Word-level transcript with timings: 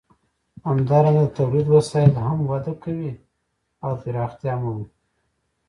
همدارنګه 0.67 1.21
د 1.25 1.33
تولید 1.37 1.67
وسایل 1.75 2.13
هم 2.25 2.39
وده 2.51 2.73
کوي 2.83 3.11
او 3.85 3.91
پراختیا 4.01 4.53
مومي. 4.61 4.87